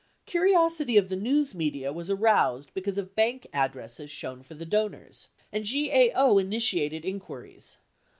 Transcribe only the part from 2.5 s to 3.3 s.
because of